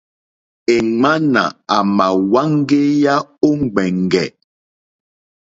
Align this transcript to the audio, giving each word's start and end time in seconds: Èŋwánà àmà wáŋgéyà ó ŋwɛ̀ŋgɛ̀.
Èŋwánà 0.75 1.43
àmà 1.77 2.05
wáŋgéyà 2.31 3.15
ó 3.45 3.49
ŋwɛ̀ŋgɛ̀. 3.63 4.27